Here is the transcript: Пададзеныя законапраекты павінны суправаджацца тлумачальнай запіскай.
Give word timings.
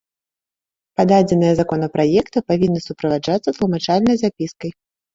Пададзеныя 1.01 1.51
законапраекты 1.61 2.37
павінны 2.49 2.79
суправаджацца 2.89 3.49
тлумачальнай 3.61 4.15
запіскай. 4.27 4.79